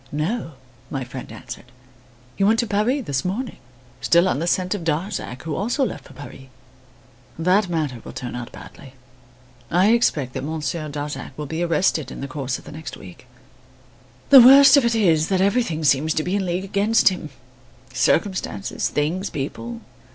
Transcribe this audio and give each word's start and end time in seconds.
"No," 0.11 0.53
my 0.89 1.03
friend 1.03 1.31
answered. 1.31 1.65
"He 2.35 2.43
went 2.43 2.57
to 2.57 2.65
Paris 2.65 3.03
this 3.05 3.23
morning, 3.23 3.57
still 4.01 4.27
on 4.27 4.39
the 4.39 4.47
scent 4.47 4.73
of 4.73 4.83
Darzac, 4.83 5.43
who 5.43 5.55
also 5.55 5.85
left 5.85 6.05
for 6.05 6.13
Paris. 6.13 6.45
That 7.37 7.69
matter 7.69 8.01
will 8.03 8.11
turn 8.11 8.35
out 8.35 8.51
badly. 8.51 8.95
I 9.69 9.91
expect 9.91 10.33
that 10.33 10.43
Monsieur 10.43 10.89
Darzac 10.89 11.37
will 11.37 11.45
be 11.45 11.61
arrested 11.61 12.09
in 12.09 12.19
the 12.19 12.27
course 12.27 12.57
of 12.57 12.63
the 12.65 12.71
next 12.71 12.97
week. 12.97 13.27
The 14.31 14.41
worst 14.41 14.75
of 14.75 14.83
it 14.85 14.95
is 14.95 15.27
that 15.27 15.39
everything 15.39 15.83
seems 15.83 16.15
to 16.15 16.23
be 16.23 16.35
in 16.35 16.47
league 16.47 16.63
against 16.65 17.09
him, 17.09 17.29
circumstances, 17.93 18.89
things, 18.89 19.29
people. 19.29 19.81